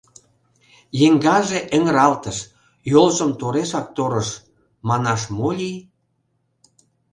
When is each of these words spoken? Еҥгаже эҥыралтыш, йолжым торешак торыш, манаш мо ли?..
Еҥгаже 1.05 1.59
эҥыралтыш, 1.75 2.37
йолжым 2.91 3.31
торешак 3.39 3.87
торыш, 3.95 4.29
манаш 4.87 5.21
мо 5.37 5.49
ли?.. 5.57 5.73